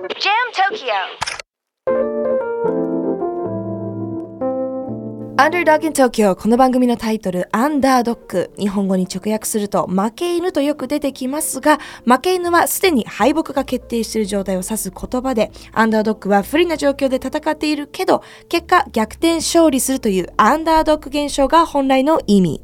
[0.00, 0.08] Tokyo.
[5.36, 22.62] アンダードッグイン東京この番組のタイトルアンダードッグ日本語に直訳すると負け犬とよく出てきますが負け犬はすでに敗北が決定している状態を指す言葉でアンダードッグは不利な状況で戦っているけど結果逆転勝利するというアンダードッグ現象が本来の意味。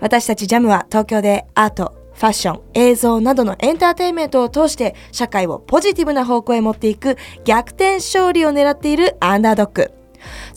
[0.00, 9.97] 私たちジャムは東京でアートファッション、映像などのエンターテインメントを通して社会をポジティブな方向へ持っていく逆転勝利を狙っているアンダードック。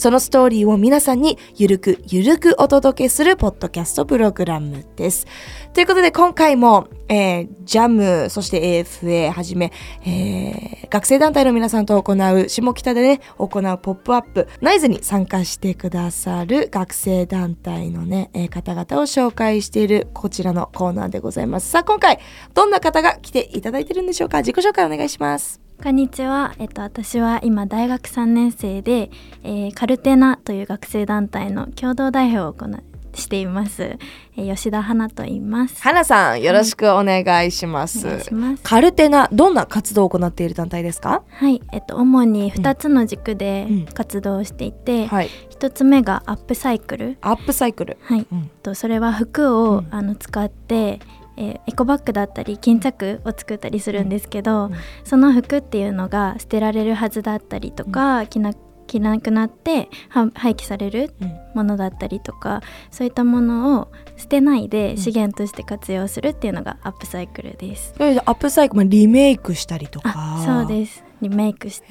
[0.02, 5.28] そのストーリーを皆さんにゆるくゆるくお届けするポッドキャストプログラムです。
[5.74, 9.72] ということで今回も、えー、ジャム、そして AFA はじめ、
[10.04, 21.70] えー、学生団体の皆さんと行う、下北でね、行うポップアップ、ナイズに参加してくださる学生団体のね、えー方々を紹介しているこちらのコーナーでございます。
[21.70, 22.18] さあ今回、
[22.56, 24.40] どんな方が来ていただいてるんでしょうか？
[24.40, 25.62] 自己紹介お願いします。
[25.84, 29.10] こんにちは、えっと、私は今大学3年生で、
[29.44, 32.84] えーカルテナという学生団体の共同代表を行い
[33.20, 33.98] しています、
[34.38, 35.82] えー吉田花と言います。
[35.82, 38.06] 花さん、よろしくお願いします。
[38.08, 38.64] お願いします。
[38.64, 41.24] カルテナ、どんな活動を行っている団体ですか？
[41.30, 43.86] はい、えっと、主に2つの軸でうん。
[43.86, 45.30] 活動をしていて、はい。
[45.60, 47.98] 1つ目がアップサイクル、アップサイクル。
[48.04, 48.28] はい。
[48.32, 48.38] うん。
[48.38, 49.88] えっとそれは服を、うん。
[49.90, 51.00] あの使って、
[51.42, 54.72] えーエコバッグだったり巾着を作ったりするんですけど、うん
[55.04, 58.54] その服っていうのが捨てられるはずだったりとか、着な
[58.88, 62.62] 着なくなっては廃棄されるうんものだったりとか
[62.92, 64.98] そういったものを捨てないでん。
[64.98, 67.94] 資源として活用するっていうのがアップサイクルです。
[67.98, 70.14] アップサイクル、まあ、リメイクしたりとか。
[70.16, 71.04] あそうです。
[71.22, 71.88] リメイクして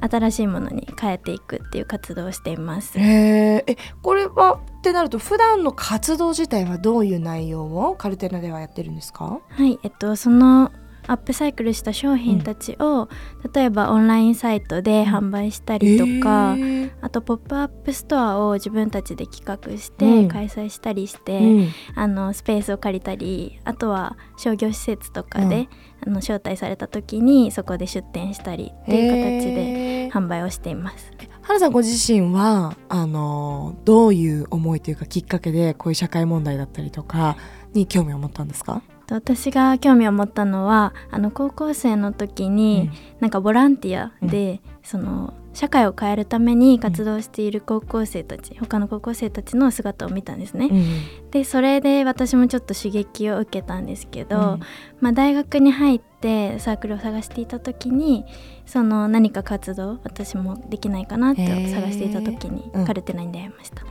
[0.00, 2.98] 新しいものに変えていくっていう活動をしています。
[2.98, 9.40] へーえこれはってなると普段の活動自体はどういう内容をカルテナではやってるんですか？
[9.48, 10.72] はい、えっとその
[11.06, 13.08] アップサイクルした商品たちを、
[13.52, 16.56] 例えばオンラインサイトで販売したりとか、
[17.00, 20.28] あとポップアップストアを自分たちで企画しうん。
[20.28, 21.68] て開催したりして、うん。
[21.94, 25.68] あのスペースを借りたりあとは商業施設とかで、
[26.06, 29.10] あの招待された時にそこで出店したりっていう
[29.42, 31.10] 形で販売をしています。
[31.42, 37.36] 花さんご自身はあのどういう思いというかきっかけでこういう社会問題だったりとか
[37.72, 42.90] に興味を持ったんですか、と私が興味を持ったのはあの高校生の時に、
[43.20, 50.68] なんかボランティアで、その社会を変えるために活動している高校生たち、他の高校生たちの姿を見たんですね。
[50.70, 54.60] うんでそれで私もちょっと刺激を受けたんですけど、うん。
[55.00, 58.24] まあ、大学に入ってサークルを探していた時に
[58.66, 62.84] その何か活動私もできないかなって探していた時にうん。
[62.84, 63.84] カルテナに出会いました。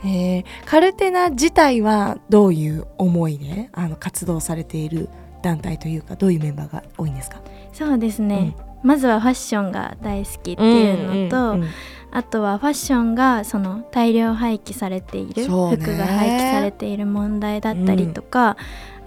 [0.66, 5.08] カルテナ自体はどういう思いであの活動されている
[5.42, 7.42] 団体というかどういうメンバーが多いんですか？
[7.72, 8.54] そうですね、
[8.84, 11.70] まずはファッションが大好きっていうのと、うんうんうん
[12.12, 15.50] あとはファッションがその大量廃棄されている、服
[15.96, 18.58] が廃棄されている問題だったりとか、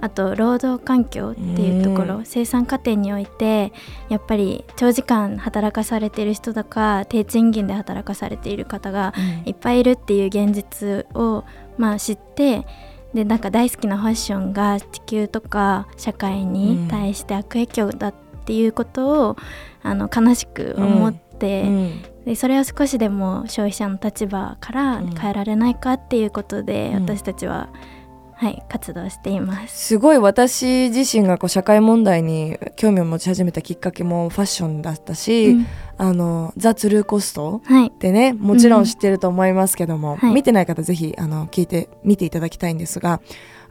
[0.00, 2.24] あと労働環境っていうところ、うん。
[2.26, 3.72] 生産過程において
[4.08, 11.44] やっぱり長時間働かされている人とか低賃金で働かされている方がいっぱいいるっていう現実を、
[11.78, 12.66] まあ、知って
[13.14, 19.36] でなんか大好きなファッションが地球とか社会に対して悪影響だっていうことを、
[19.82, 21.62] あの悲しく思って。
[21.62, 27.68] うんでそれを少しでも消費者の立場からうん変えられないかっていうことで、うん私たちは、
[28.34, 29.86] はい、活動しています。
[29.88, 35.66] すごい私自身がこう社会問題に興味を持ち始めたきっかけもファッションだったし、うん
[36.02, 40.34] あのザ・ツルーコストはい、ってねもちろん知ってると思いますけども、はい。
[40.34, 43.20] 見てない方ぜひあの聞いて見ていただきたいんですが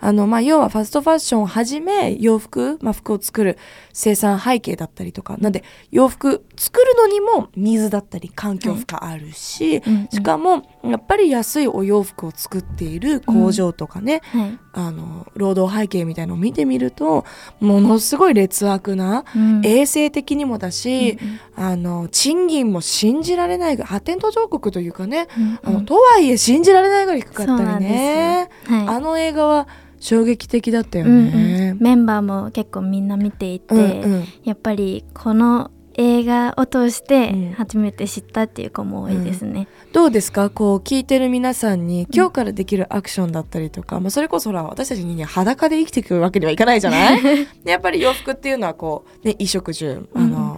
[0.01, 3.57] あの、まあ、要はファストファッションをはじめ洋服、まあ、服を作る
[3.93, 10.07] 生産背景だったりとかなんで洋服作るのにも水だったり環境負荷あるし、うんうん。
[10.09, 14.59] しかもやっぱり安いお洋服を作っている工場とかね、はい。
[14.73, 17.25] あの労働背景みたいのを見てみると
[17.59, 19.61] ものすごい劣悪な、うん。
[19.65, 21.19] 衛生的にもだし、
[21.57, 21.63] うん。
[21.63, 28.49] あの賃金も信じられないぐらい発展途上国というかね、うんあのとはいえ信じられないぐらい低かったりね。
[28.65, 28.87] はい。
[28.87, 29.67] あの映画は
[29.99, 31.31] 衝撃的だったようんうん。
[31.31, 31.75] ね。
[31.79, 33.81] メンバーも結構みんな見ていて、うん
[34.13, 34.25] うん。
[34.43, 37.51] やっぱりこの映画を通してうん。
[37.53, 39.67] 初めて知ったっていう子も多いですね。
[39.91, 40.49] どうですか？
[40.49, 47.21] こう聞いてる皆さんに今日からできるアクションだったりとか、まあ、それこそほら私たち人間裸で生きていくわけにはいかないじゃない？
[47.65, 50.50] でやっぱり洋服っていうのはこう、ね、衣食住あの、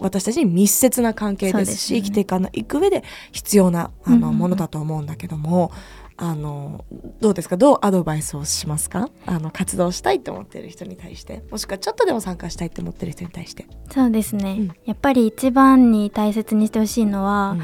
[0.00, 1.76] 私たちに密接な関係です。
[1.76, 2.02] しね。
[2.02, 3.02] 生きていかないく上で
[3.32, 5.72] 必要なあの、ものだと思うんだけども
[6.16, 6.84] あの
[7.20, 7.56] どうですか？
[7.56, 9.08] どうアドバイスをしますか？
[9.26, 11.44] あの活動したいと思ってる人に対して。
[11.50, 13.66] もしくはちょっとでも参加したいと思ってる人に対して。
[13.90, 14.72] そうですね、うん。
[14.84, 17.62] やっぱり一番に大切にしてほしいのは、うん。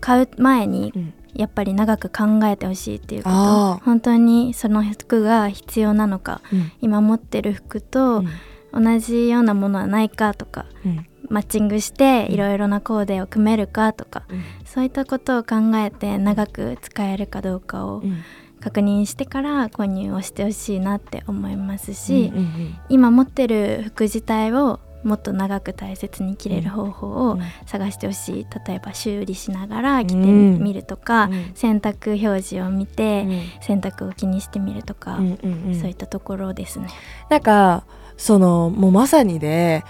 [0.00, 1.14] 買う前にうん。
[1.34, 3.80] やっぱり長く考えてほしいっていうこと。
[3.84, 6.72] 本当にその服が必要なのかうん。
[6.80, 8.28] 今持ってる服とうん。
[8.70, 12.34] 同じようなものはないかとかうんマッチングしてうん。
[12.34, 14.42] いろいろなコーデを組めるかとかうん。
[14.64, 18.18] そういったことを考えて長く使えるかどうかをうん。
[18.60, 27.40] 確認してから購入をしてほしいなって思いますし、うんうん今持ってる服自体をもっと長く大切に着れる方法をうん。
[27.66, 28.46] 探してほしい。
[28.66, 31.52] 例えば修理しながら着てうんみるとか、うん。
[31.54, 33.62] 洗濯表示を見て、うん。
[33.62, 35.74] 洗濯を気にしてみるとか、うんうんうん。
[35.80, 36.88] そういったところですね。
[37.30, 37.84] なんか
[38.16, 39.84] そのもうまさにで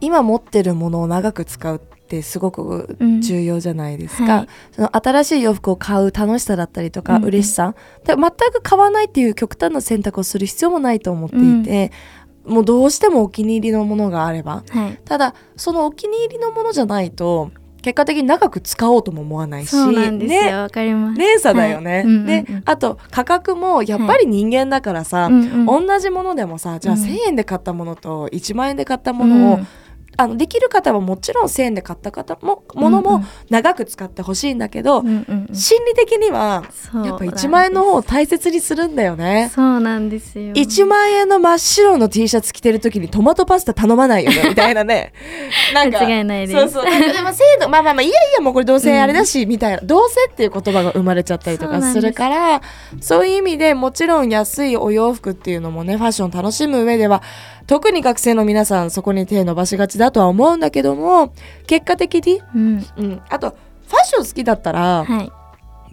[0.00, 3.20] 今持ってるものを長く使うってすごくうん。
[3.20, 4.48] 重要じゃないですか、はい。
[4.72, 7.28] その新しい洋服を買う楽しさだったりとか、うんうん。
[7.28, 7.74] 嬉しさ。
[8.04, 11.92] で全く買わないっていう極端な選択をする必要もないと思っていて、
[12.44, 14.64] もうどうしてもお気に入りのものがあれば。
[14.68, 15.00] はい。
[15.04, 17.50] ただそのお気に入りのものじゃないと
[17.80, 19.74] 結果的に長く使おうとも思わないし
[20.12, 20.52] ね。
[20.52, 21.18] わかります。
[21.18, 22.02] 連鎖だよね、はい。
[22.02, 22.26] うんうんうん。
[22.26, 27.00] であと価格もやっぱり人間だからさ、うんうん同じものでもさじゃあうん。
[27.00, 29.66] 1,000円で買ったものと1万円で買ったものを、うん
[30.16, 33.26] あのできる方はもちろん1,000円で買った方もものもうんうん。
[33.50, 35.54] 長く使ってほしいんだけど、うんうんうん。
[35.54, 36.64] 心理的には
[36.94, 39.50] やっぱ1万円の方を大切にするんだよね。
[39.54, 40.52] そうなんですよ。
[40.52, 45.12] 1万円の真っ白の T シャツ着てる時にトマトパスタ頼まないよねみたいなね。
[45.74, 46.72] なんか間違いないです。
[46.72, 47.12] そうそう。
[47.12, 52.60] でも制度まあまあまあいやいやもうこれどうせあれだし、みたいな どうせっていう言葉が生まれちゃったりとかするから
[53.00, 57.22] そういう意味でもちろん安いお洋服っていうのもねファッション楽しむ上では
[57.66, 61.32] 特に学生の皆さんそこに手伸ばしがちだとは思うんだけども
[61.66, 65.32] 結果的に、うん、うん、あとファッション好きだったらはい、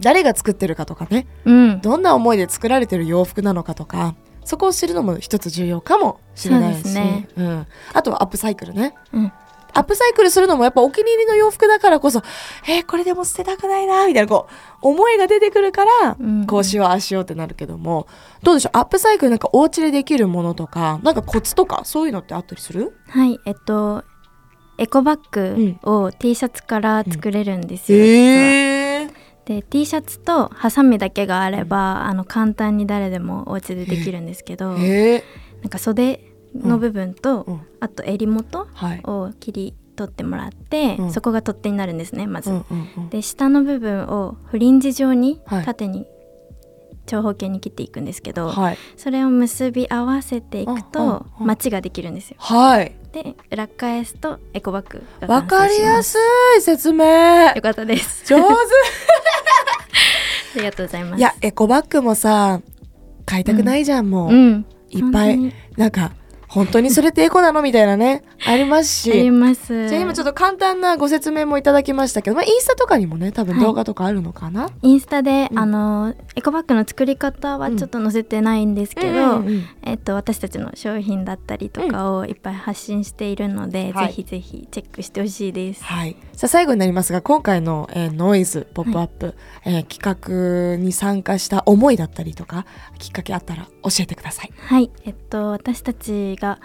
[0.00, 1.26] 誰が作ってるかとかね。
[1.44, 4.14] うん、どんな思いで作られてる洋服なのかとか
[4.44, 7.28] そこを知るのも一つ重要かもしれないし、ね。
[7.36, 8.94] うん、あとはアップサイクルね。
[9.12, 9.32] うん、
[9.74, 12.22] アップサイクルするのもやっぱお気に入りの洋服だからこそ
[12.68, 14.52] えーこれでも捨てたくないなみたいなこう
[14.82, 16.46] 思いが出てくるから、うん。
[16.46, 18.06] こうしようああしようってなるけども
[18.42, 18.78] どうでしょう？
[18.78, 22.96] アップサイクルなんかお家でできるものとかなんかコツとかそういうのってあったりする？
[23.08, 24.04] はい、えっと
[24.78, 27.98] エコバッグを T シャツから作れるんですよ。
[27.98, 28.08] 実は。
[28.08, 29.10] へえ
[29.44, 35.24] で T シャツとハサミだけがあれば、あの簡単に誰でもお家でできるんですけど、へえ
[35.62, 37.60] なんか袖の部分と、うん。
[37.80, 39.00] あと襟元はい。
[39.04, 41.12] を切り取ってもらって、うん。
[41.12, 42.50] そこが取っ手になるんですねまず。
[42.50, 43.08] うんうんうん。
[43.08, 45.64] で下の部分をフリンジ状にはい。
[45.64, 46.06] 縦に
[47.06, 48.78] 長方形に切っていくんですけど、はい。
[48.96, 52.36] それを結び合わせていくとうんマチができるんですよ。
[52.38, 52.94] はい。
[53.12, 56.18] で裏返すとエコバッグがわかりやすす
[56.58, 57.04] い説明。
[57.54, 58.24] よかったです。
[58.26, 58.44] 上手。
[60.54, 61.18] ありがとうございます。
[61.18, 62.60] いやエコバッグもさ
[63.24, 65.36] 買いたくないじゃん、もう、うん、いっぱい。
[65.36, 66.12] 本なんか
[66.52, 67.62] 本当にそれってエコなの？
[67.62, 68.22] みたいなね。
[68.46, 69.88] あります当にありします。
[69.88, 73.64] じゃあ今ちょっと簡単なご説明もいただきましたけど、まあ、インスタとかにもね多分はい。
[73.64, 75.58] 動画とかあるのかな、インスタで、うん。
[75.58, 79.16] あのエコバッグの作り方はちょっと載せてないんですけど、うん。
[79.16, 84.06] うんうんえっと、私たちの商品だったりとかをいっぱい発信しているので、はい。
[84.08, 85.82] ぜひぜひチェックしてほしいです。
[85.84, 89.34] はい、さあ最後になりますが今回の、えーノイズポップアップ、
[89.64, 92.66] えー企画に参加した思いだったりとか
[92.98, 94.52] きっかけあったら教えてください。
[94.56, 96.58] はい、えっと私たちが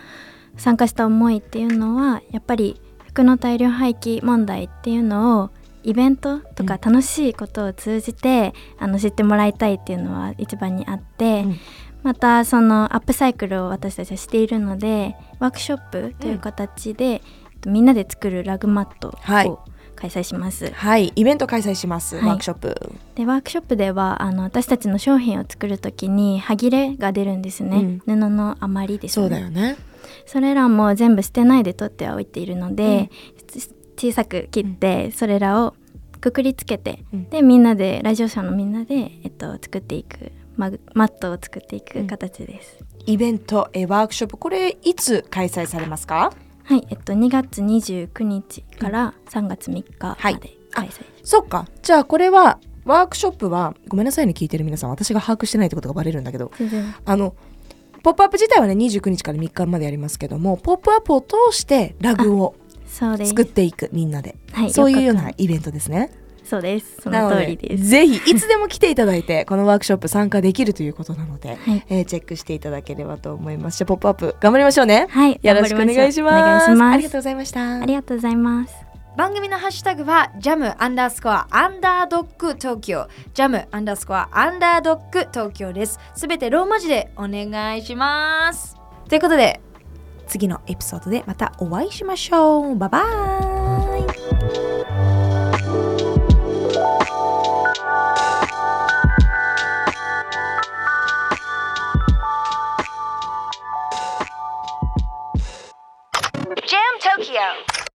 [0.57, 5.51] 参加した思いっていうのはやっぱり服の大量廃棄問題っていうのを
[5.83, 11.59] イベントとか楽しいことを通じて、あの知ってもらいたいっていうのは一番にあって、うん。
[12.03, 17.21] またそのアップサイクルを私たちはしているのでワークショップという形で、えっ
[17.61, 19.47] とみんなで作るラグマットはい。
[19.47, 19.63] を
[19.97, 20.71] 開催します。
[20.71, 22.25] はいイベント開催します、はい。
[22.27, 22.91] ワークショップ。
[23.15, 29.27] でワークショップではあの私たちの商品を作る時に歯切れが出るんですね、布の余りですそね。
[29.27, 29.75] うだよね。
[30.25, 33.09] それらも全部捨てないで取ってはおいているので、
[33.47, 35.75] つ小さく切ってそれらを
[36.21, 37.29] くくりつけて、うん。
[37.29, 46.33] でみんなでラジオ社のみんなで、えっと、作っていくマグマットを作っていく形です、イベント、えーワークショップこれいつ開催されますか？
[46.67, 50.35] はいえっと2月29日から3月3日まはい。
[50.37, 51.65] で開催、そっか。
[51.81, 56.51] じゃあこれはワークショップはごめんなさいね聞いてる皆さん私が把握してないってことがバレるんだけど。
[57.05, 57.35] あの
[58.03, 62.55] ポップアップ自体はね29日から3日までやりますけどもポップアップを通してラグを
[62.85, 66.11] 作っていくみんなで、はいそういうよう4日間なイベントですね
[66.47, 67.01] そうです。
[67.01, 67.83] その通りです。
[67.85, 73.77] ぜひいつでも来ていただいて このワークショップ参加できるということなので、はい、えー、チェックしていただければと思います。
[73.77, 75.07] じゃ「ポップアップ頑張りましょうね。
[75.09, 76.71] はいよろしくお願いします。
[76.71, 77.81] ありがとうございました。
[77.81, 78.87] ありがとうございます。
[79.17, 83.07] 番組のハッシュタグはジャムアンダースコアアンダードッグ東京。
[83.33, 85.99] ジャムアンダースコアアンダードッグ東京です。
[86.15, 88.75] すべてローマ字でお願いします。
[89.09, 89.59] ということで
[90.27, 92.75] 次のエピソードでまたお会いしましょう。
[92.75, 95.16] バイバーイ。